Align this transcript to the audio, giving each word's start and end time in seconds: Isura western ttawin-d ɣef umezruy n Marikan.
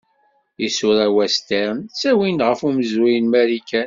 Isura 0.65 1.05
western 1.17 1.75
ttawin-d 1.87 2.41
ɣef 2.47 2.59
umezruy 2.67 3.15
n 3.19 3.25
Marikan. 3.33 3.79